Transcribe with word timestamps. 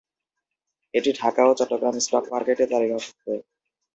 এটি 0.93 1.09
ঢাকা 1.19 1.41
ও 1.45 1.57
চট্টগ্রাম 1.59 1.95
স্টক 1.99 2.23
মার্কেটে 2.31 2.65
তালিকাভুক্ত। 2.71 3.25